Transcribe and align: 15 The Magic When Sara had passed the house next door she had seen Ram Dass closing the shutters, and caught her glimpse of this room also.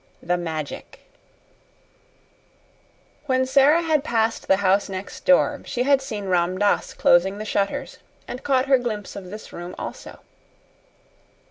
15 0.21 0.27
The 0.29 0.37
Magic 0.37 0.99
When 3.27 3.45
Sara 3.45 3.83
had 3.83 4.03
passed 4.03 4.47
the 4.47 4.55
house 4.57 4.89
next 4.89 5.25
door 5.25 5.61
she 5.65 5.83
had 5.83 6.01
seen 6.01 6.25
Ram 6.25 6.57
Dass 6.57 6.95
closing 6.95 7.37
the 7.37 7.45
shutters, 7.45 7.99
and 8.27 8.41
caught 8.43 8.65
her 8.65 8.79
glimpse 8.79 9.15
of 9.15 9.25
this 9.29 9.53
room 9.53 9.75
also. 9.77 10.21